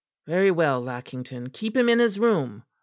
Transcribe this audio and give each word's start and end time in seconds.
"Very 0.25 0.49
well, 0.49 0.81
Lackington, 0.81 1.51
keep 1.51 1.77
him 1.77 1.87
in 1.87 1.99
his 1.99 2.17
room. 2.17 2.63